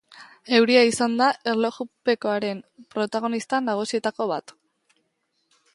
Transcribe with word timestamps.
Euria 0.59 0.79
izan 0.91 1.17
da 1.19 1.27
erlojupekoaren 1.51 2.63
protagonista 2.95 3.61
nagusietako 3.69 4.29
bat. 4.35 4.57